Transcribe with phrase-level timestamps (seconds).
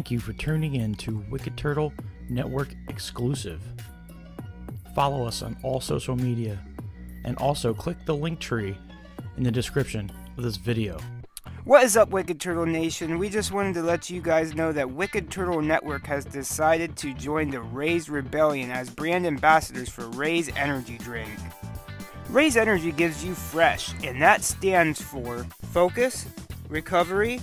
[0.00, 1.92] Thank you for tuning in to Wicked Turtle
[2.30, 3.60] Network exclusive.
[4.94, 6.58] Follow us on all social media
[7.26, 8.78] and also click the link tree
[9.36, 10.98] in the description of this video.
[11.64, 13.18] What is up, Wicked Turtle Nation?
[13.18, 17.12] We just wanted to let you guys know that Wicked Turtle Network has decided to
[17.12, 21.28] join the Raze Rebellion as brand ambassadors for Raze Energy Drink.
[22.30, 26.24] Raze Energy gives you fresh, and that stands for focus,
[26.70, 27.38] recovery,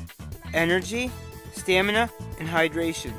[0.55, 1.11] energy,
[1.67, 2.09] stamina,
[2.39, 3.11] and hydration.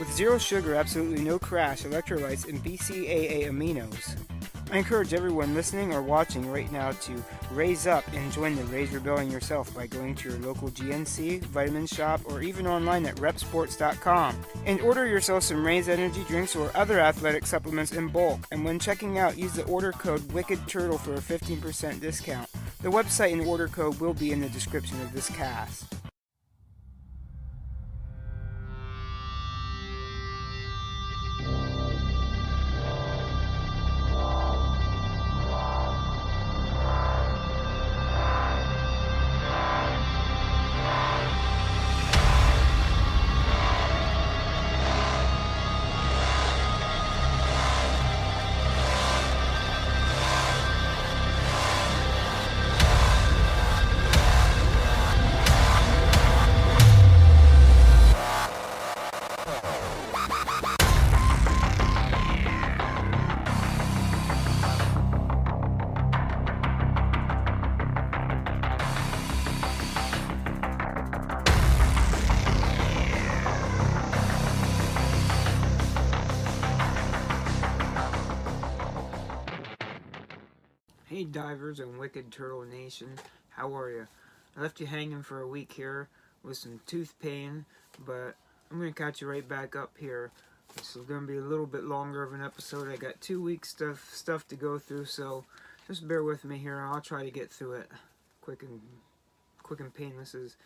[0.00, 4.16] With zero sugar, absolutely no crash, electrolytes, and BCAA aminos.
[4.72, 8.90] I encourage everyone listening or watching right now to raise up and join the Raze
[8.90, 14.34] Rebellion yourself by going to your local GNC, vitamin shop, or even online at reppsports.com
[14.66, 18.40] and order yourself some Raze energy drinks or other athletic supplements in bulk.
[18.50, 22.50] And when checking out, use the order code WICKEDTURTLE for a 15% discount.
[22.80, 26.01] The website and order code will be in the description of this cast.
[81.32, 83.08] Divers and wicked turtle nation,
[83.50, 84.06] how are you?
[84.54, 86.08] I left you hanging for a week here
[86.42, 87.64] with some tooth pain,
[88.04, 88.36] but
[88.70, 90.30] I'm gonna catch you right back up here.
[90.76, 92.92] This is gonna be a little bit longer of an episode.
[92.92, 95.46] I got two weeks stuff stuff to go through, so
[95.88, 96.80] just bear with me here.
[96.80, 97.88] I'll try to get through it
[98.42, 98.82] quick and
[99.62, 100.56] quick and painless as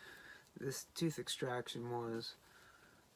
[0.59, 2.33] this tooth extraction was.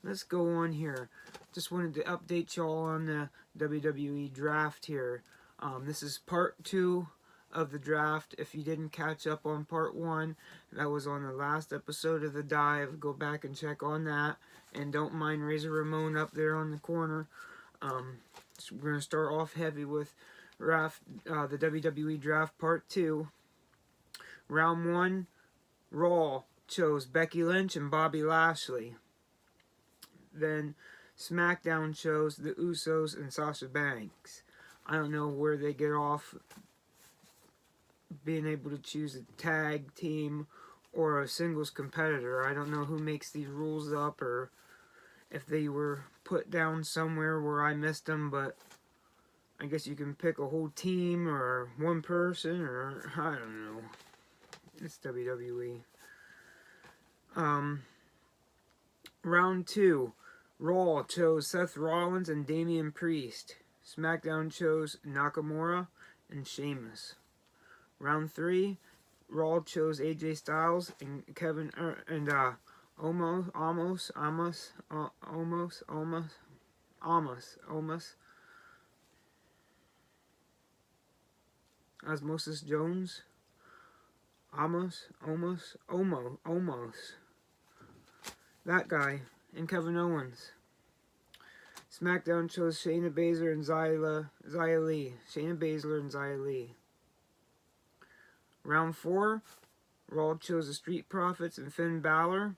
[0.04, 1.10] Let's go on here.
[1.54, 5.22] Just wanted to update y'all on the WWE draft here.
[5.60, 7.08] Um, this is part two
[7.54, 8.36] of the draft.
[8.38, 10.36] If you didn't catch up on part one,
[10.72, 13.00] that was on the last episode of the dive.
[13.00, 14.38] Go back and check on that.
[14.74, 17.28] And don't mind Razor Ramon up there on the corner.
[17.82, 18.18] Um,
[18.58, 20.14] so we're gonna start off heavy with
[20.58, 23.30] draft, uh, the WWE draft part two.
[24.48, 25.28] Round one,
[25.92, 28.96] Raw chose Becky Lynch and Bobby Lashley.
[30.34, 30.76] Then
[31.18, 34.44] SmackDown chose the Usos and Sasha Banks.
[34.86, 36.36] I don't know where they get off
[38.24, 40.48] being able to choose a tag team
[40.94, 42.46] or a singles competitor.
[42.46, 44.52] I don't know who makes these rules up or
[45.30, 48.58] if they were put down somewhere where I missed them, but
[49.60, 53.82] I guess you can pick a whole team or one person or I don't know.
[54.84, 55.82] It's WWE.
[57.36, 57.84] Um,
[59.24, 60.14] round two.
[60.60, 63.56] Raw chose Seth Rollins and Damian Priest.
[63.86, 65.88] SmackDown chose Nakamura
[66.30, 67.16] and Sheamus.
[68.02, 68.80] Round three,
[69.30, 72.54] Raw chose AJ Styles and Kevin er, and uh,
[73.00, 76.34] almost, almost, almost, uh, almost, almost,
[77.00, 78.16] almost, almost.
[82.08, 83.22] Osmosis Jones.
[84.58, 87.14] Almost, almost, almost, almost.
[88.66, 89.22] That guy
[89.56, 90.54] and Kevin Owens.
[91.94, 95.14] SmackDown chose Shayna Baszler and Xia, Xia Li.
[95.32, 96.76] Shayna Baszler and Xia Li.
[98.64, 99.42] Round 4,
[100.10, 102.56] Raw chose the Street Profits and Finn Balor.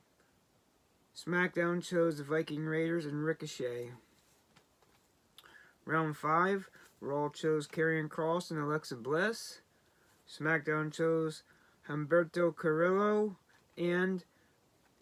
[1.16, 3.92] SmackDown chose the Viking Raiders and Ricochet.
[5.86, 6.68] Round 5,
[7.00, 9.60] Raw chose Karrion Kross and Alexa Bliss.
[10.28, 11.42] SmackDown chose
[11.88, 13.36] Humberto Carrillo
[13.78, 14.24] and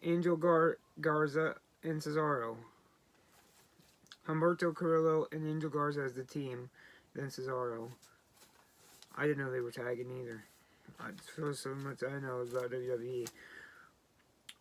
[0.03, 2.57] Angel Gar- Garza and Cesaro.
[4.29, 6.71] Humberto Carrillo and Angel Garza as the team,
[7.15, 7.91] then Cesaro.
[9.17, 10.45] I didn't know they were tagging either.
[11.03, 13.29] I feel so much I know about WWE.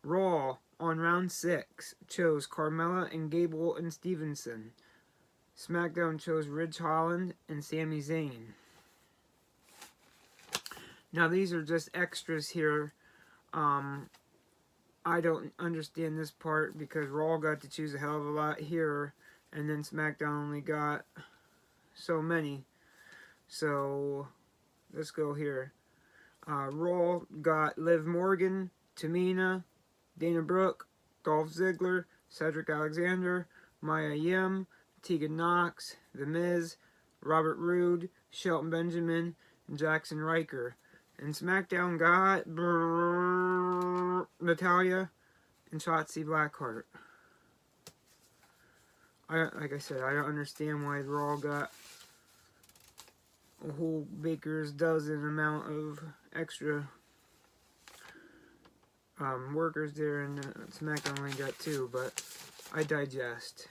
[0.03, 4.71] Raw on round six chose Carmella and Gable and Stevenson.
[5.55, 8.53] SmackDown chose Ridge Holland and Sami Zayn.
[11.13, 12.93] Now these are just extras here.
[13.53, 14.09] Um,
[15.05, 18.59] I don't understand this part because Raw got to choose a hell of a lot
[18.59, 19.13] here,
[19.53, 21.05] and then SmackDown only got
[21.93, 22.63] so many.
[23.47, 24.27] So
[24.91, 25.73] let's go here.
[26.47, 29.63] Uh, Raw got Liv Morgan, Tamina,
[30.17, 30.88] Dana Brooke,
[31.23, 33.47] Dolph Ziggler, Cedric Alexander,
[33.81, 34.67] Mia Yim,
[35.01, 36.77] Tegan Knox, The Miz,
[37.21, 39.35] Robert Roode, Shelton Benjamin,
[39.67, 40.75] and Jaxson Ryker.
[41.19, 45.11] And SmackDown got brrr, Natalya
[45.71, 46.83] and Shotzi Blackheart.
[49.29, 51.71] I like I said, I don't understand why Raw got
[53.67, 55.99] a whole baker's dozen amount of
[56.35, 56.87] extra
[59.19, 62.23] um, workers there, and uh, only got two, but
[62.73, 63.67] I digest.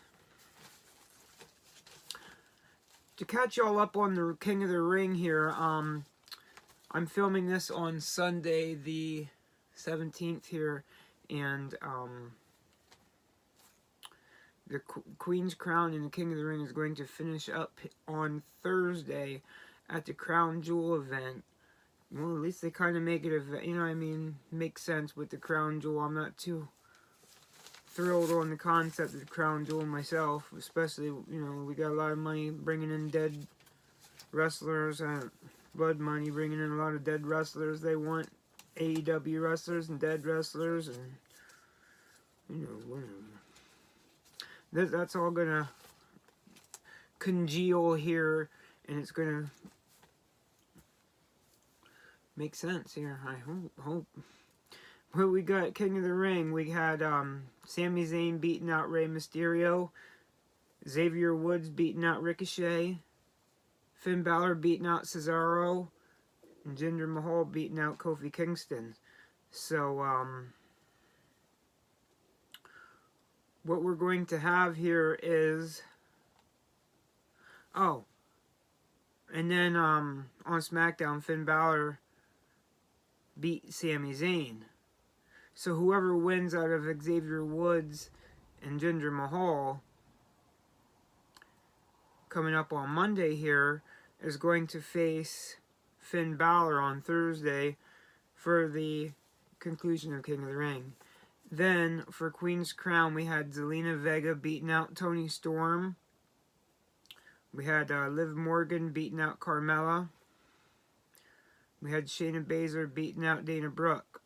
[3.16, 6.04] To catch y'all up on the King of the Ring here, um,
[6.92, 9.26] I'm filming this on Sunday, the
[9.76, 10.84] 17th here,
[11.28, 12.32] and um,
[14.66, 17.78] the Qu- Queen's Crown and the King of the Ring is going to finish up
[18.08, 19.42] on Thursday
[19.90, 21.44] at the Crown Jewel event.
[22.12, 25.16] Well, at least they kind of make it a, you know, I mean, makes sense
[25.16, 26.00] with the Crown Jewel.
[26.00, 26.68] I'm not too
[27.88, 31.94] thrilled on the concept of the Crown Jewel myself, especially, you know, we got a
[31.94, 33.36] lot of money bringing in dead
[34.32, 35.30] wrestlers and
[35.74, 37.80] blood money bringing in a lot of dead wrestlers.
[37.80, 38.28] They want
[38.76, 41.12] AEW wrestlers and dead wrestlers and,
[42.48, 43.30] you know, whatever
[44.72, 45.68] that, that's all gonna
[47.18, 48.48] congeal here
[48.88, 49.50] and it's gonna
[52.40, 54.06] make sense here i hope hope.
[55.14, 56.52] Well we got king of the ring.
[56.52, 59.90] We had um Sami Zayn beating out Rey Mysterio.
[60.88, 62.98] Xavier Woods beating out Ricochet.
[63.94, 65.88] Finn Balor beating out Cesaro.
[66.64, 68.94] And Jinder Mahal beating out Kofi Kingston.
[69.50, 70.54] So um
[73.64, 75.82] what we're going to have here is
[77.74, 78.04] oh
[79.34, 81.98] and then um on SmackDown Finn Balor
[83.40, 84.62] beat Sami Zayn.
[85.54, 88.10] So whoever wins out of Xavier Woods
[88.62, 89.82] and Jinder Mahal
[92.28, 93.82] coming up on Monday here
[94.22, 95.56] is going to face
[95.98, 97.76] Finn Balor on Thursday
[98.34, 99.12] for the
[99.58, 100.92] conclusion of King of the Ring.
[101.50, 105.96] Then for Queen's Crown, we had Zelina Vega beating out Toni Storm.
[107.52, 110.08] We had uh, Liv Morgan beating out Carmella.
[111.82, 114.22] We had Shayna Baszler beating out Dana Brooke.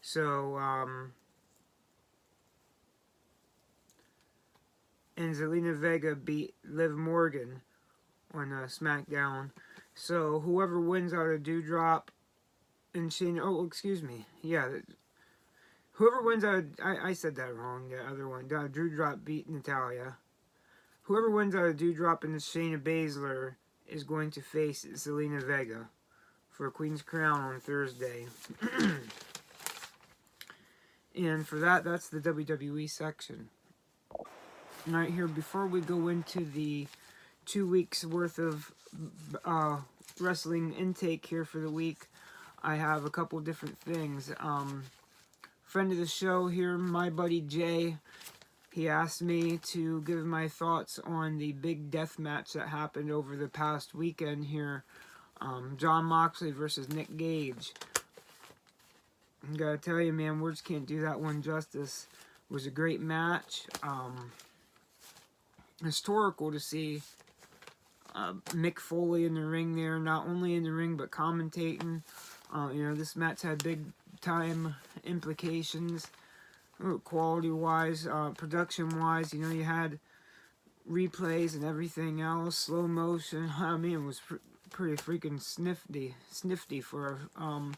[0.00, 1.12] So, um,
[5.16, 7.60] and Zelina Vega beat Liv Morgan
[8.34, 9.50] on uh, SmackDown.
[9.94, 12.08] So whoever wins out of Doudrop
[12.94, 14.68] and Shayna, oh excuse me, yeah,
[15.92, 17.90] Whoever wins out, of, I, I said that wrong.
[17.90, 20.16] The other one, Doudrop beat Natalya.
[21.02, 23.56] Whoever wins out of Doudrop and Shayna Baszler
[23.92, 25.88] is going to face Zelina Vega
[26.50, 28.26] for Queen's Crown on Thursday.
[31.16, 33.48] and for that, that's the WWE section.
[34.10, 34.24] All
[34.94, 36.86] right, here before we go into the
[37.46, 38.72] two weeks worth of
[39.44, 39.78] uh,
[40.18, 42.06] wrestling intake here for the week,
[42.62, 44.32] I have a couple different things.
[44.40, 44.84] Um,
[45.64, 47.96] friend of the show here, my buddy Jay.
[48.72, 53.36] He asked me to give my thoughts on the big death match that happened over
[53.36, 54.84] the past weekend here.
[55.42, 57.72] Um, Jon Moxley versus Nick Gage.
[59.52, 62.06] I gotta tell you, man, words can't do that one justice.
[62.50, 63.62] It was a great match.
[63.82, 64.32] Um,
[65.84, 67.02] historical to see
[68.14, 72.02] uh, Mick Foley in the ring there, not only in the ring but commentating.
[72.54, 73.80] Uh, you know, this match had big
[74.20, 76.06] time implications,
[77.04, 79.32] quality wise, uh, production wise.
[79.32, 79.98] You know, you had
[80.90, 83.50] replays and everything else, slow motion.
[83.58, 84.36] I mean, it was pr-
[84.70, 87.74] pretty freaking snifty, snifty for a um,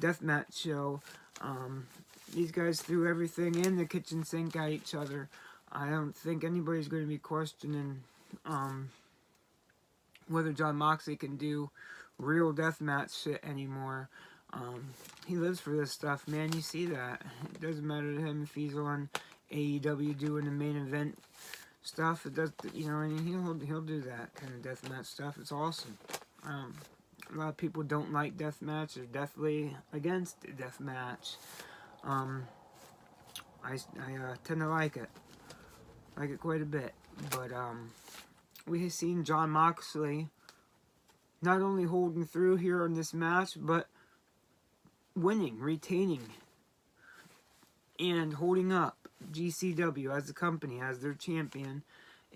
[0.00, 1.00] deathmatch show.
[1.40, 1.86] Um,
[2.34, 5.28] these guys threw everything in the kitchen sink at each other.
[5.72, 8.00] I don't think anybody's going to be questioning
[8.44, 8.90] um,
[10.28, 11.70] whether Jon Moxley can do
[12.18, 14.08] real deathmatch shit anymore.
[14.52, 14.90] Um,
[15.26, 16.52] he lives for this stuff, man.
[16.52, 17.22] You see that.
[17.54, 19.08] It doesn't matter to him if he's on
[19.52, 21.18] AEW doing the main event
[21.82, 22.26] stuff.
[22.26, 25.38] It does, you know, and he'll he'll do that kind of deathmatch stuff.
[25.40, 25.96] It's awesome.
[26.44, 26.74] Um,
[27.32, 28.94] a lot of people don't like deathmatch.
[28.94, 31.36] They're definitely against deathmatch.
[32.02, 32.46] Um,
[33.64, 35.10] I I uh, tend to like it.
[36.16, 36.92] Like it quite a bit.
[37.30, 37.90] But um,
[38.66, 40.28] we have seen Jon Moxley
[41.42, 43.88] not only holding through here in this match, but
[45.16, 46.22] winning, retaining,
[47.98, 48.96] and holding up
[49.32, 51.82] GCW as a company, as their champion.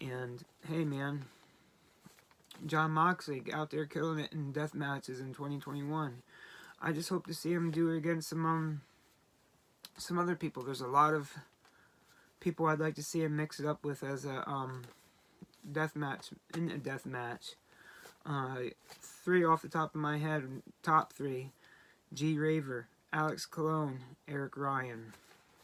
[0.01, 1.25] And hey, man,
[2.67, 6.23] Jon Moxley out there killing it in death matches in 2021.
[6.81, 8.81] I just hope to see him do it against some um,
[9.97, 10.63] some other people.
[10.63, 11.33] There's a lot of
[12.41, 14.83] people I'd like to see him mix it up with as a um,
[15.71, 17.55] death match in a death match.
[18.27, 18.57] Uh,
[19.01, 21.53] three off the top of my head, top three:
[22.13, 25.13] G Raver, Alex Colon, Eric Ryan.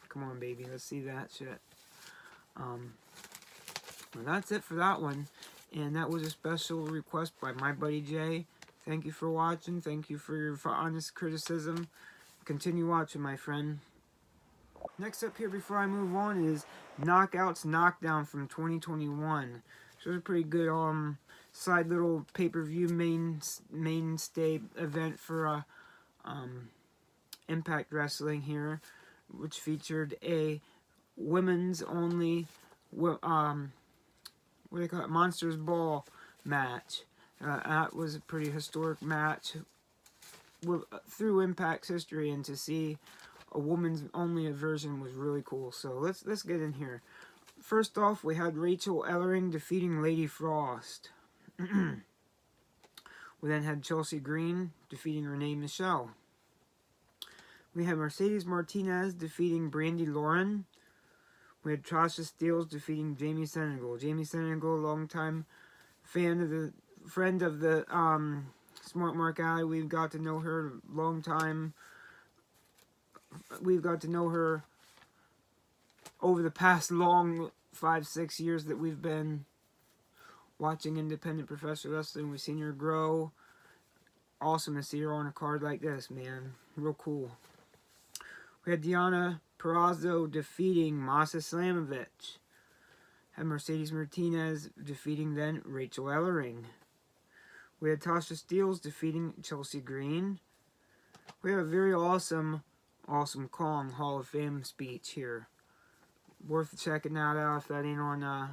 [0.08, 1.60] Come on, baby, let's see that shit.
[2.56, 2.94] Um,
[4.14, 5.28] well, that's it for that one,
[5.74, 8.46] and that was a special request by my buddy Jay.
[8.86, 9.80] Thank you for watching.
[9.80, 11.88] Thank you for your for honest criticism.
[12.44, 13.78] Continue watching, my friend.
[14.98, 16.66] Next up here before I move on is
[17.00, 19.62] Knockouts Knockdown from 2021.
[20.02, 21.18] So it's a pretty good um
[21.52, 25.62] side little pay-per-view main mainstay event for uh,
[26.24, 26.68] um,
[27.48, 28.80] Impact Wrestling here,
[29.28, 30.60] which featured a
[31.16, 32.46] women's only
[33.22, 33.72] um
[34.70, 36.06] what do they call it Monsters Ball
[36.44, 37.02] match.
[37.44, 39.56] Uh, that was a pretty historic match
[41.08, 42.98] through Impact's history, and to see
[43.52, 45.72] a woman's only version was really cool.
[45.72, 47.02] So let's let's get in here.
[47.60, 51.10] First off, we had Rachel Ellering defeating Lady Frost.
[53.40, 56.10] we then had Chelsea Green defeating Renee Michelle.
[57.74, 60.64] We had Mercedes Martinez defeating Brandy Lauren.
[61.62, 63.96] We had Tasha Steelz defeating Jamie Senegal.
[63.96, 65.46] Jamie Senegal, longtime
[66.02, 66.72] fan of the
[67.06, 68.46] friend of the um,
[68.82, 69.64] Smart Mark Alley.
[69.64, 71.74] We've got to know her long time
[73.60, 74.64] we've got to know her
[76.20, 79.44] over the past long five, six years that we've been
[80.60, 82.30] watching independent professional wrestling.
[82.30, 83.32] We've seen her grow.
[84.40, 86.54] Awesome to see her on a card like this, man.
[86.76, 87.32] Real cool.
[88.64, 92.38] We had Deonna Purrazzo defeating Masha Slamovich.
[93.32, 96.64] Had Mercedes Martinez defeating then Rachel Ellering.
[97.80, 100.38] We had Tasha Steelz defeating Chelsea Green.
[101.42, 102.62] We have a very awesome
[103.10, 105.48] Awesome Kong Hall of Fame speech here.
[106.46, 108.48] Worth checking that out if that ain't on uh,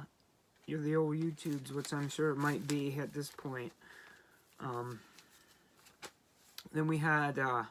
[0.76, 3.72] the old YouTubes, which I'm sure it might be at this point.
[4.60, 5.00] Um,
[6.72, 7.64] then we had uh,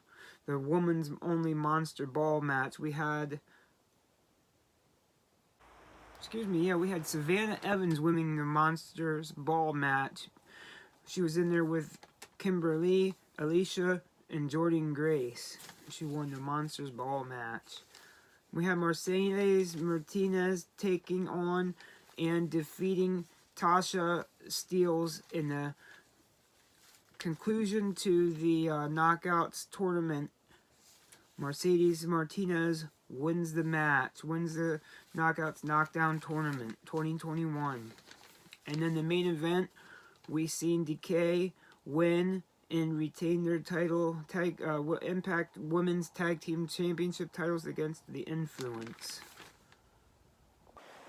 [0.47, 2.79] the woman's only monster ball match.
[2.79, 3.39] We had,
[6.17, 10.29] excuse me, yeah, we had Savannah Evans winning the monsters ball match.
[11.07, 11.99] She was in there with
[12.37, 15.57] Kimberly, Alicia, and Jordan Grace.
[15.89, 17.77] She won the Monsters Ball match.
[18.53, 21.75] We had Mercedes Martinez taking on
[22.17, 25.75] and defeating Tasha Steelz in the
[27.17, 30.31] conclusion to the uh, Knockouts tournament.
[31.37, 34.81] Mercedes Martinez wins the match, wins the
[35.15, 37.91] Knockouts Knockdown Tournament 2021.
[38.65, 39.69] And then the main event,
[40.27, 41.53] we seen Decay
[41.85, 48.21] win and retain their title tag uh, Impact Women's Tag Team Championship titles against the
[48.21, 49.21] Influence.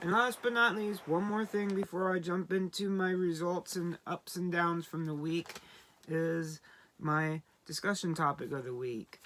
[0.00, 3.98] And last but not least, one more thing before I jump into my results and
[4.06, 5.54] ups and downs from the week
[6.06, 6.60] is
[7.00, 9.20] my discussion topic of the week.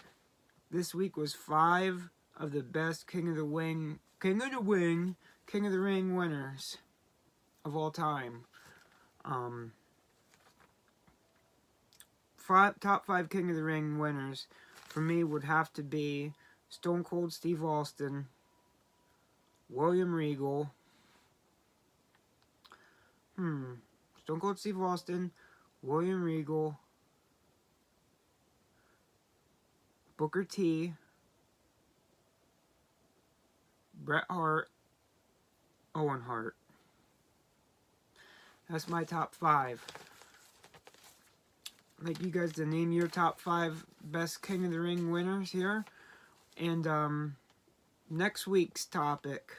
[0.71, 5.17] This week was five of the best King of the Wing, King of the Wing,
[5.47, 6.79] King of the Ring winners
[7.67, 8.45] of all time.
[9.27, 9.73] Um,
[12.35, 14.47] five, top five King of the Ring winners
[14.89, 16.33] for me would have to be
[16.71, 18.29] Stone Cold Steve Austin,
[19.73, 20.71] William Regal,
[23.37, 23.75] hmm,
[24.23, 25.31] Stone Cold Steve Austin,
[25.83, 26.79] William Regal,
[30.17, 30.93] Booker T,
[33.95, 34.69] Bret Hart,
[35.95, 36.55] Owen Hart.
[38.69, 39.85] That's my top five
[42.05, 45.85] like you guys to name your top five best King of the Ring winners here.
[46.57, 47.37] And um,
[48.11, 49.53] next week's topic,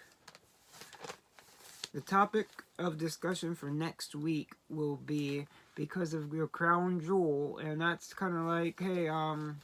[1.93, 2.47] the topic
[2.79, 5.45] of discussion for next week will be
[5.75, 9.59] because of your crown jewel, and that's kind of like, hey, um,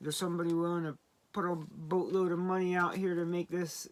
[0.00, 0.96] there's somebody willing to
[1.32, 3.88] put a boatload of money out here to make this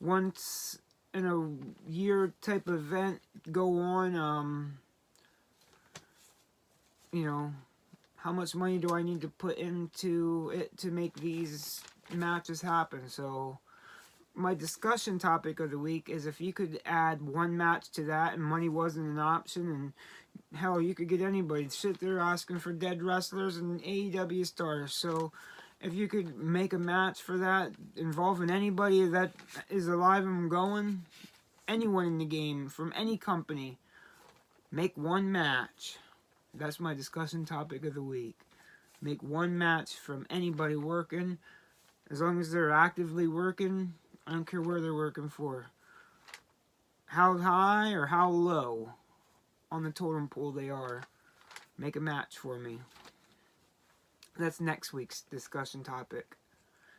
[0.00, 0.78] once
[1.14, 3.20] in a year type event
[3.50, 4.14] go on.
[4.14, 4.78] Um,
[7.12, 7.52] you know,
[8.16, 11.80] how much money do I need to put into it to make these
[12.12, 13.08] matches happen?
[13.08, 13.58] So,
[14.36, 18.34] my discussion topic of the week is if you could add one match to that
[18.34, 19.92] and money wasn't an option, and
[20.58, 21.64] hell, you could get anybody.
[21.64, 24.94] To sit there asking for dead wrestlers and AEW stars.
[24.94, 25.32] So,
[25.80, 29.32] if you could make a match for that involving anybody that
[29.70, 31.04] is alive and going,
[31.68, 33.78] anyone in the game from any company,
[34.72, 35.98] make one match.
[36.54, 38.36] That's my discussion topic of the week.
[39.02, 41.38] Make one match from anybody working
[42.10, 43.94] As long as they're actively working,
[44.26, 45.66] I don't care where they're working for.
[47.06, 48.90] How high or how low
[49.70, 51.04] on the totem pole they are.
[51.78, 52.80] Make a match for me.
[54.38, 56.36] That's next week's discussion topic.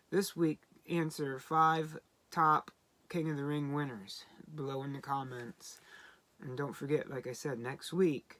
[0.09, 1.99] This week, answer five
[2.31, 2.71] top
[3.09, 5.81] King of the Ring winners below in the comments.
[6.41, 8.39] And don't forget, like I said, next week,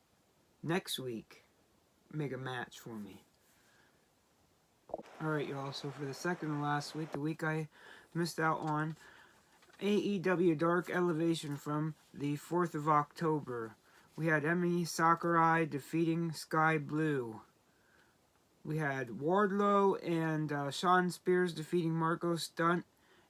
[0.64, 1.44] next week,
[2.14, 3.24] make a match for me.
[5.22, 7.68] Alright, y'all, so for the second and last week, the week I
[8.18, 8.98] missed out on,
[9.82, 13.76] AEW Dark Elevation from the 4th of October.
[14.16, 17.42] We had Emi Sakurai defeating Sky Blue.
[18.66, 22.86] We had Wardlow and uh, Shawn Spears defeating Marko Stunt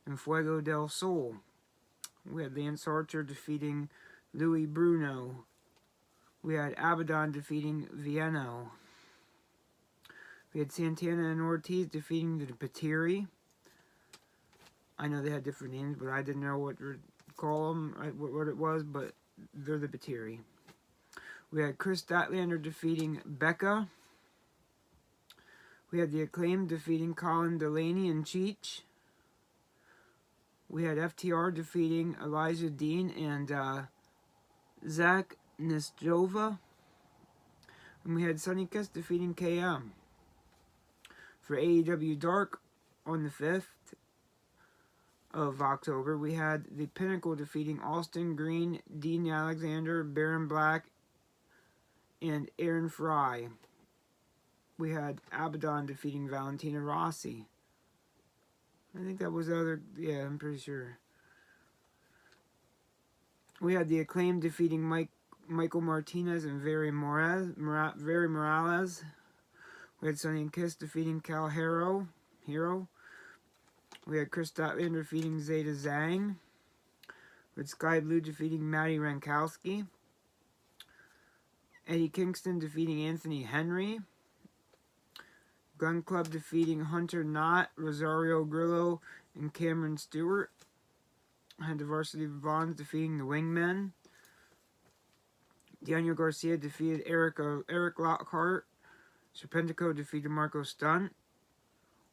[0.06, 1.36] and Fuego del Sol.
[2.26, 3.90] We had Lance Archer defeating
[4.34, 5.46] Louis Bruno.
[6.42, 8.70] We had Abadon defeating Vienno.
[10.54, 13.28] We had Santana and Ortiz defeating the Patiri.
[15.00, 16.98] I know they had different names, but I didn't know what to
[17.36, 19.14] call them, what it was, but
[19.54, 20.40] they're the Patiri.
[21.52, 23.88] We had Kris Statlander defeating Becca.
[25.92, 28.82] We had the Acclaim defeating Colin Delaney and Cheech.
[30.68, 33.82] We had FTR defeating Elijah Dean and uh,
[34.88, 36.60] Zach Nesjova.
[38.04, 39.92] And we had Sonny Kiss defeating KM.
[41.42, 42.60] For AEW Dark
[43.06, 43.77] on the 5th
[45.34, 50.86] of October, we had the Pinnacle defeating Austin Green, Dean Alexander, Baron Black,
[52.22, 53.48] and Aaron Fry.
[54.78, 57.46] We had Abadon defeating Valentina Rossi.
[58.96, 59.82] I think that was the other.
[59.98, 60.98] Yeah, I'm pretty sure.
[63.60, 65.10] We had the acclaim defeating Mike
[65.48, 67.54] Michael Martinez and Vary Morales.
[67.58, 69.04] Mora, Vary Morales.
[70.02, 72.08] We had Sonny and Kiss defeating Cal Hero.
[72.46, 72.88] Hero.
[74.08, 76.38] We had Kris Statlander defeating Zeta Zhang.
[77.58, 79.86] With Sky Blue defeating Maddie Rankowski.
[81.86, 84.00] Eddie Kingston defeating Anthony Henry.
[85.78, 89.02] Gun Club defeating Hunter Knott, Rosario Grillo,
[89.36, 90.52] and Cameron Stewart.
[91.62, 93.92] Had the Varsity Vaughns defeating the Wingmen.
[95.84, 98.66] Daniel Garcia defeated Eric, uh, Eric Lockhart.
[99.36, 101.14] Serpentico defeated Marko Stunt.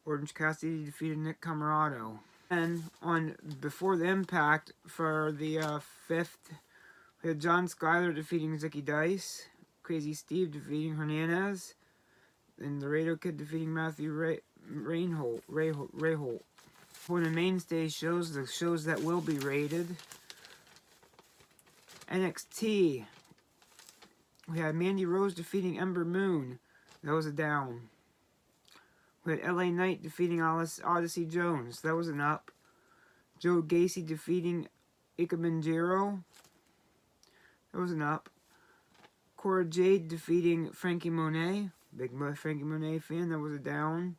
[0.07, 2.19] Orange Cassidy defeated Nick Comoroto.
[2.51, 6.53] And on before the impact for the uh, fifth,
[7.23, 9.47] we had John Skyler defeating Zicky Dice.
[9.83, 11.75] Crazy Steve defeating Hernandez
[12.61, 14.41] and Laredo Kid defeating Matthew Ray,
[14.73, 16.41] Rainholt, Rayholt, Rayholt.
[16.93, 19.97] For the mainstay shows, the shows that will be rated.
[22.11, 23.05] NXT.
[24.49, 26.59] We had Mandy Rose defeating Ember Moon.
[27.03, 27.89] That was a down.
[29.25, 31.81] We had LA Knight defeating Odyssey Jones.
[31.81, 32.51] That was an up.
[33.39, 34.69] Joe Gacy defeating
[35.19, 36.23] Ikemen Jiro.
[37.73, 38.29] That was an up.
[39.37, 41.71] Cora Jade defeating Franky Monet.
[41.97, 44.17] Big Franky Monet fan, that was a down.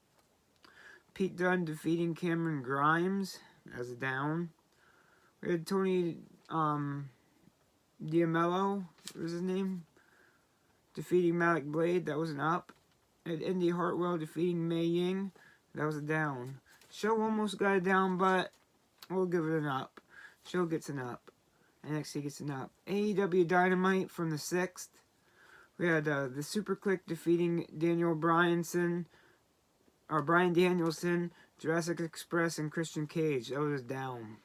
[1.14, 3.40] Pete Dunne defeating Cameron Grimes
[3.78, 4.50] as a down.
[5.42, 6.18] We had Tony
[6.50, 7.10] um,
[8.04, 9.86] D'Amelio, what was his name?
[10.94, 12.72] Defeating Malik Blade, that was an up.
[13.26, 15.32] And Indi Hartwell defeating Mei Ying,
[15.74, 16.60] that was a down.
[16.92, 18.52] Show almost got a down, but
[19.10, 20.00] we'll give it an up.
[20.48, 21.32] Show gets an up.
[21.88, 22.72] NXT gets an up.
[22.88, 24.90] AEW Dynamite from the 6th.
[25.78, 29.06] We had uh, the Super Kliq defeating Daniel Bryanson,
[30.10, 33.50] or Bryan Danielson, Jurassic Express, and Christian Cage.
[33.50, 34.38] That was down.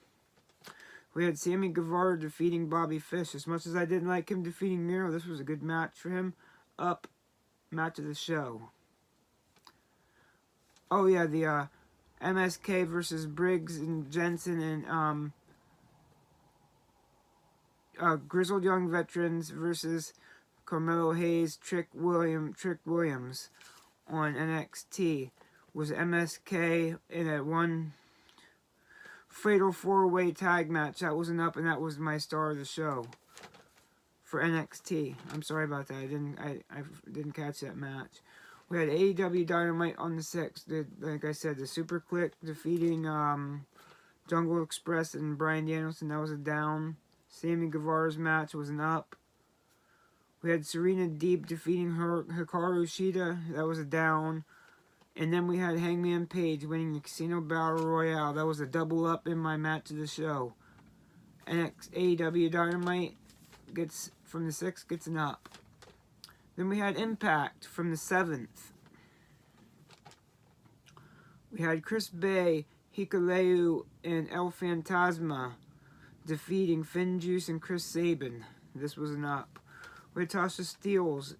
[1.13, 3.35] We had Sammy Guevara defeating Bobby Fish.
[3.35, 6.09] As much as I didn't like him defeating Miro, this was a good match for
[6.09, 6.33] him.
[6.79, 7.07] Up
[7.71, 8.69] match of the show.
[10.89, 11.65] Oh yeah, the uh,
[12.21, 15.33] MSK versus Briggs and Jensen and um,
[17.99, 20.13] uh, Grizzled Young Veterans versus
[20.65, 23.49] Carmelo Hayes, Trick William, Trick Williams
[24.07, 25.31] on NXT
[25.73, 27.93] was MSK in a one
[29.29, 30.99] fatal four way tag match.
[30.99, 33.05] That wasn't up, and that was my star of the show
[34.31, 35.15] for NXT.
[35.33, 35.97] I'm sorry about that.
[35.97, 38.21] I didn't I, I didn't catch that match.
[38.69, 40.71] We had AEW Dynamite on the sixth.
[41.01, 43.65] Like I said, the Super Kliq defeating um,
[44.29, 46.07] Jungle Express and Bryan Danielson.
[46.07, 46.95] That was a down.
[47.27, 49.17] Sammy Guevara's match was an up.
[50.41, 53.53] We had Serena Deeb defeating her Hikaru Shida.
[53.53, 54.45] That was a down.
[55.17, 58.31] And then we had Hangman Page winning the Casino Battle Royale.
[58.33, 60.53] That was a double up in my match of the show.
[61.45, 63.17] NX AEW Dynamite
[63.73, 65.49] gets from the sixth gets an up.
[66.55, 68.71] Then we had Impact from the seventh.
[71.51, 72.65] We had Chris Bey,
[72.97, 75.51] Hikuleo, and El Phantasmo
[76.25, 78.45] defeating Finjuice and Chris Sabin.
[78.73, 79.59] This was an up.
[80.13, 81.35] We had Tasha Steelz,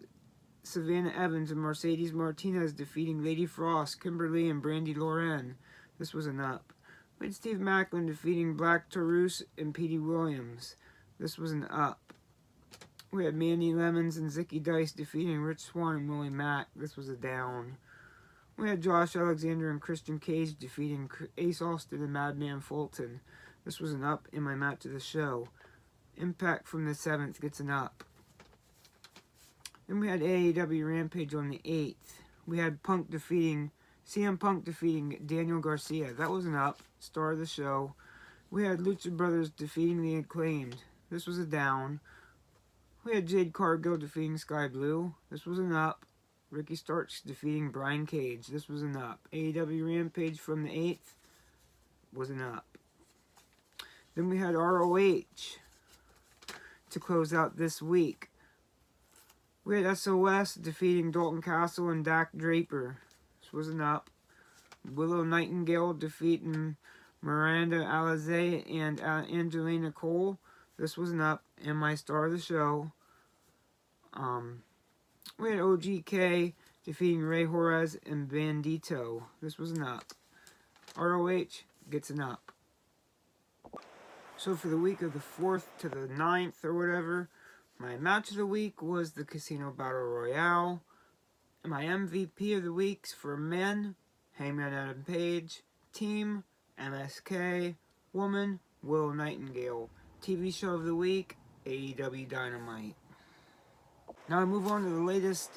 [0.63, 5.55] Savannah Evans, and Mercedes Martinez defeating Lady Frost, Kimberly, and Brandy Lauren.
[5.97, 6.73] This was an up.
[7.19, 10.75] We had Steve Maclin defeating Black Taurus and Petey Williams.
[11.19, 12.13] This was an up.
[13.11, 16.67] We had Mandy Lemons and Zicky Dice defeating Rich Swann and Willie Mack.
[16.73, 17.75] This was a down.
[18.55, 23.19] We had Josh Alexander and Christian Cage defeating Ace Austin and Madman Fulton.
[23.65, 25.49] This was an up in my match of the show.
[26.15, 28.05] Impact from the 7th gets an up.
[29.89, 31.95] Then we had AEW Rampage on the 8th.
[32.47, 33.71] We had Punk defeating,
[34.07, 36.13] CM Punk defeating Daniel Garcia.
[36.13, 36.79] That was an up.
[36.99, 37.93] Star of the show.
[38.49, 40.77] We had Lucha Brothers defeating the Acclaimed.
[41.09, 41.99] This was a down.
[43.03, 45.15] We had Jade Cargill defeating Sky Blue.
[45.31, 46.05] This was an up.
[46.51, 48.47] Ricky Starks defeating Brian Cage.
[48.47, 49.27] This was an up.
[49.33, 51.15] AEW Rampage from the 8th
[52.13, 52.77] was an up.
[54.13, 55.23] Then we had ROH
[56.91, 58.29] to close out this week.
[59.65, 62.97] We had SOS defeating Dalton Castle and Dak Draper.
[63.41, 64.11] This was an up.
[64.87, 66.75] Willow Nightingale defeating
[67.21, 70.37] Miranda Alizé and Angelina Cole.
[70.81, 71.43] This was an up.
[71.63, 72.91] And my star of the show.
[74.13, 74.63] Um,
[75.37, 79.21] we had OGK defeating Rey Horus and Bandito.
[79.43, 80.05] This was an up.
[80.97, 82.51] ROH gets an up.
[84.37, 87.29] So for the week of the 4th to the 9th or whatever,
[87.77, 90.81] my match of the week was the Casino Battle Royale.
[91.63, 93.93] My MVP of the weeks for men,
[94.33, 95.61] Hangman Adam Page.
[95.93, 96.43] Team,
[96.79, 97.75] MSK.
[98.13, 99.91] Woman, Will Nightingale.
[100.21, 102.95] TV show of the week, AEW Dynamite.
[104.29, 105.49] Now I move on to the latest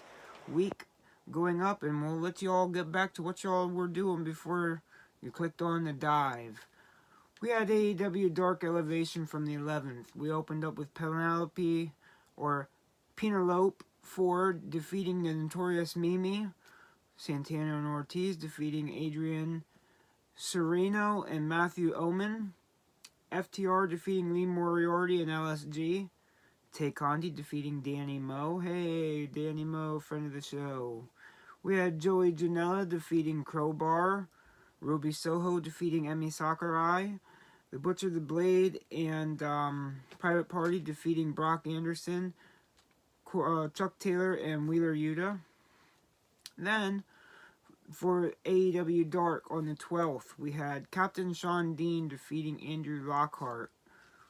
[0.50, 0.86] week
[1.30, 4.82] going up, and we'll let you all get back to what y'all were doing before
[5.20, 6.66] you clicked on the dive.
[7.42, 10.06] We had AEW Dark Elevation from the 11th.
[10.16, 11.92] We opened up with Penelope,
[12.34, 12.70] or
[13.16, 16.48] Penelope Ford defeating the Notorious Mimi.
[17.18, 19.64] Santana and Ortiz defeating Adrian
[20.34, 22.54] Sereno and Matthew Omen.
[23.34, 26.08] FTR defeating Lee Moriarty and LSG.
[26.72, 28.60] Tay Conti defeating Danny Moe.
[28.60, 31.08] Hey, Danny Moe, friend of the show.
[31.64, 34.28] We had Joey Janela defeating Crowbar.
[34.80, 37.18] Ruby Soho defeating Emi Sakurai.
[37.72, 42.34] The Butcher the Blade and um, Private Party defeating Brock Anderson.
[43.34, 45.40] Uh, Chuck Taylor and Wheeler Yuta.
[46.56, 47.02] Then,
[47.94, 53.70] for AEW Dark on the 12th, we had Captain Shawn Dean defeating Andrew Lockhart.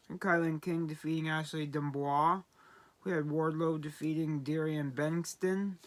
[0.08, 2.42] And Kylan King defeating Ashley Dubois.
[3.04, 5.78] We had Wardlow defeating Darian Benston.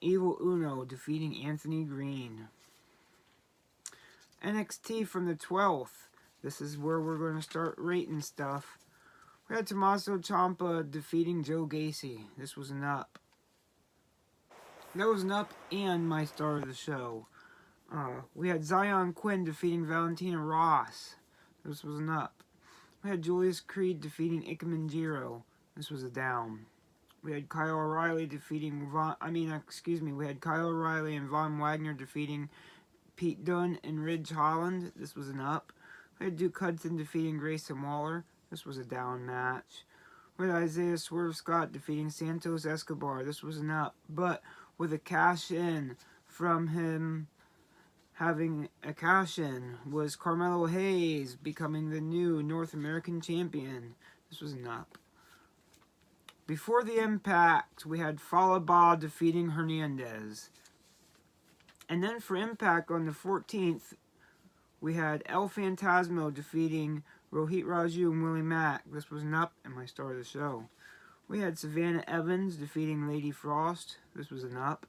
[0.00, 2.48] Evil Uno defeating Anthony Green.
[4.44, 6.08] NXT from the 12th.
[6.42, 8.78] This is where we're going to start rating stuff.
[9.48, 12.26] We had Tommaso Ciampa defeating Joe Gacy.
[12.38, 13.18] This was an up.
[14.96, 17.26] That was an up and my star of the show.
[17.94, 21.14] Uh, we had Zion Quinn defeating Valentina Ross.
[21.64, 22.42] This was an up.
[23.04, 25.44] We had Julius Creed defeating Ikemen Jiro.
[25.76, 26.66] This was a down.
[27.22, 31.28] We had Kyle O'Reilly defeating Von, I mean, excuse me, we had Kyle O'Reilly and
[31.28, 32.48] Von Wagner defeating
[33.14, 34.90] Pete Dunne and Ridge Holland.
[34.96, 35.72] This was an up.
[36.18, 38.24] We had Duke Hudson defeating Grayson Waller.
[38.50, 39.84] This was a down match.
[40.36, 43.22] We had Isaiah Swerve Scott defeating Santos Escobar.
[43.22, 43.94] This was an up.
[44.08, 44.42] But
[44.80, 47.26] with a cash in from him
[48.14, 53.94] having a cash in was Carmelo Hayes becoming the new North American champion.
[54.30, 54.96] This was an up.
[56.46, 60.48] Before the impact, we had Falaba defeating Hernandez.
[61.86, 63.92] And then for impact on the 14th,
[64.80, 68.84] we had El Phantasmo defeating Rohit Raju and Willie Mack.
[68.90, 70.70] This was an up and my star of the show.
[71.30, 73.98] We had Savannah Evans defeating Lady Frost.
[74.16, 74.84] This was an up.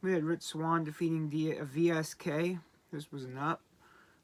[0.00, 2.60] We had Rich Swann defeating D- uh, VSK.
[2.90, 3.60] This was an up.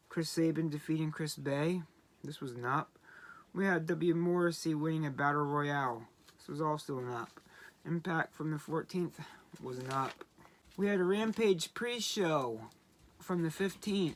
[0.09, 1.83] Chris Sabin defeating Chris Bey.
[2.25, 2.99] This was an up.
[3.53, 4.15] We had W.
[4.15, 6.05] Morrissey winning a Battle Royale.
[6.39, 7.39] This was also an up.
[7.85, 9.21] Impact from the 14th
[9.63, 10.25] was an up.
[10.79, 12.63] We had a Rampage pre-show
[13.21, 14.15] from the 15th.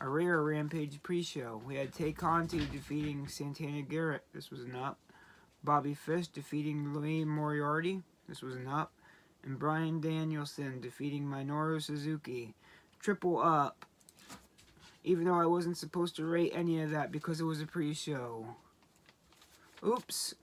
[0.00, 1.60] A rare Rampage pre-show.
[1.66, 4.22] We had Tay Conti defeating Santana Garrett.
[4.32, 5.00] This was an up.
[5.64, 8.02] Bobby Fish defeating Lee Moriarty.
[8.28, 8.92] This was an up.
[9.44, 12.54] And Bryan Danielson defeating Minoru Suzuki.
[13.00, 13.84] Triple up.
[15.04, 18.46] Even though I wasn't supposed to rate any of that because it was a pre-show.
[19.84, 20.34] Oops.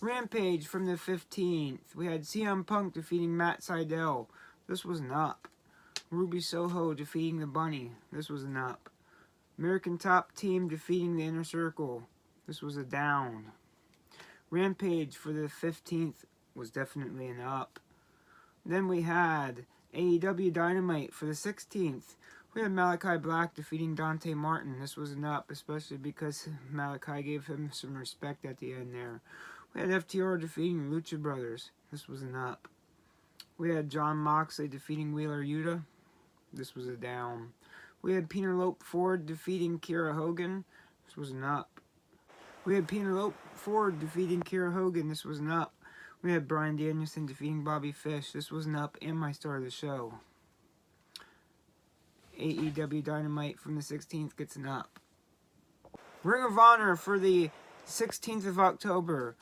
[0.00, 1.96] Rampage from the 15th.
[1.96, 4.28] We had CM Punk defeating Matt Sydal.
[4.68, 5.48] This was an up.
[6.10, 7.90] Ruby Soho defeating the Bunny.
[8.12, 8.90] This was an up.
[9.58, 12.04] American Top Team defeating the Inner Circle.
[12.46, 13.46] This was a down.
[14.50, 17.78] Rampage for the 15th was definitely an up.
[18.64, 22.14] Then we had AEW Dynamite for the 16th.
[22.54, 24.80] We had Malakai Black defeating Dante Martin.
[24.80, 29.20] This was an up, especially because Malachi gave him some respect at the end there.
[29.74, 31.70] We had FTR defeating Lucha Brothers.
[31.92, 32.68] This was an up.
[33.58, 35.84] We had Jon Moxley defeating Wheeler Yuta.
[36.52, 37.52] This was a down.
[38.00, 40.64] We had Penelope Ford defeating Kiera Hogan.
[41.06, 41.80] This was an up.
[42.68, 45.08] We had Penelope Ford defeating Kiera Hogan.
[45.08, 45.72] This was an up.
[46.20, 48.32] We had Bryan Danielson defeating Bobby Fish.
[48.32, 50.12] This was an up and my star of the show.
[52.38, 55.00] AEW Dynamite from the 16th gets an up.
[56.22, 57.48] Ring of Honor for the
[57.86, 59.34] 16th of October.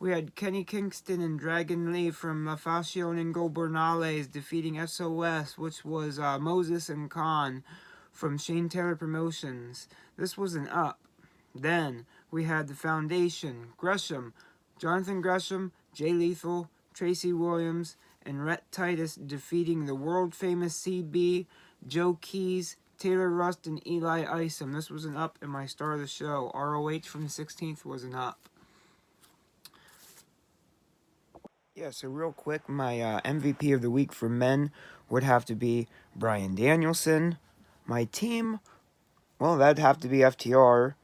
[0.00, 6.18] We had Kenny Kingston and Dragon Lee from La Fashion Ingobernales defeating SOS, which was
[6.18, 7.62] uh, Moses and Kaun
[8.10, 9.86] from Shane Taylor Promotions.
[10.16, 10.98] This was an up.
[11.54, 14.32] Then we had the Foundation, Gresham,
[14.78, 21.46] Jonathan Gresham, Jay Lethal, Tracy Williams, and Rhett Titus defeating the world famous CB,
[21.86, 24.72] Joe Keys, Taylor Rust, and Eli Isom.
[24.72, 26.50] This was an up in my star of the show.
[26.54, 28.48] ROH from the 16th was an up.
[31.74, 34.70] Yeah, so real quick, my uh, MVP of the week for men
[35.08, 37.38] would have to be Bryan Danielson.
[37.86, 38.60] My team,
[39.38, 40.94] well, that'd have to be FTR.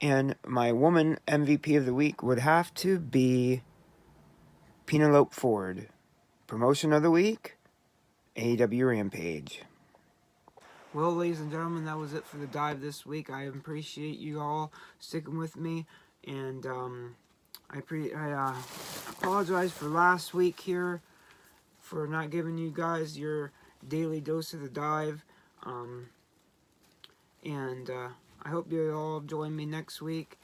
[0.00, 3.62] And my woman MVP of the week would have to be
[4.84, 5.88] Penelope Ford.
[6.46, 7.56] Promotion of the week,
[8.36, 9.62] AEW Rampage.
[10.92, 13.30] Well, ladies and gentlemen, that was it for the dive this week.
[13.30, 15.86] I appreciate you all sticking with me,
[16.26, 17.16] and um,
[17.68, 18.54] I, pre- I uh,
[19.10, 21.02] apologize for last week here
[21.80, 23.52] for not giving you guys your
[23.86, 25.24] daily dose of the dive.
[25.64, 26.08] Um,
[27.44, 28.08] and uh,
[28.42, 30.38] I hope you all join me next week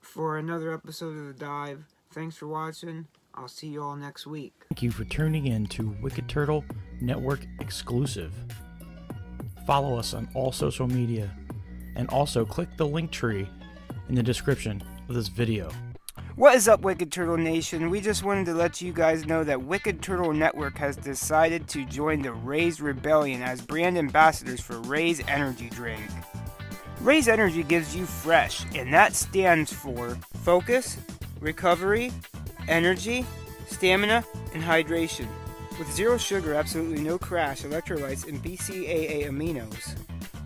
[0.00, 1.84] for another episode of the dive.
[2.12, 3.06] Thanks for watching.
[3.34, 4.52] I'll see you all next week.
[4.70, 6.64] Thank you for tuning in to Wicked Turtle
[7.00, 8.32] Network exclusive.
[9.66, 11.30] Follow us on all social media
[11.94, 13.48] and also click the link tree
[14.08, 15.70] in the description of this video.
[16.36, 17.90] What is up, Wicked Turtle Nation?
[17.90, 21.84] We just wanted to let you guys know that Wicked Turtle Network has decided to
[21.84, 26.00] join the Raze Rebellion as brand ambassadors for Raze Energy Drink.
[27.00, 30.98] Raze Energy gives you fresh, and that stands for focus,
[31.40, 32.12] recovery,
[32.66, 33.24] energy,
[33.68, 35.28] stamina, and hydration.
[35.78, 39.96] With zero sugar, absolutely no crash, electrolytes, and BCAA aminos.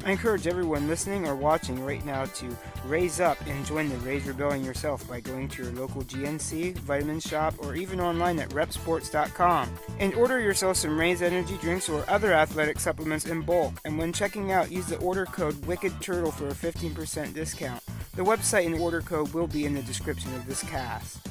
[0.04, 4.26] I encourage everyone listening or watching right now to raise up and join the Raze
[4.26, 9.72] Rebellion yourself by going to your local GNC, vitamin shop, or even online at reppsports.com
[10.00, 13.80] and order yourself some Raze energy drinks or other athletic supplements in bulk.
[13.84, 17.82] And when checking out, use the order code Wicked Turtle for a 15% discount.
[18.16, 21.28] The website and order code will be in the description of this cast.